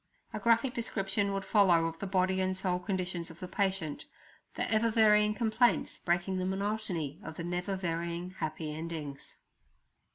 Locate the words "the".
1.99-2.07, 3.39-3.47, 4.55-4.67, 6.39-6.45, 7.37-7.43